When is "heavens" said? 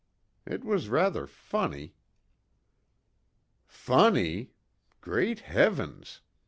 5.41-6.21